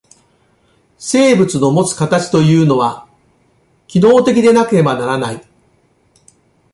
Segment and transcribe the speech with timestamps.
[0.97, 3.07] 生物のもつ形というのは、
[3.85, 5.47] 機能的でなければならない。